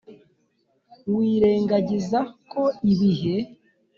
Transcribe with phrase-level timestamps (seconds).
[1.13, 2.19] wirengagiza
[2.51, 3.35] ko ibihe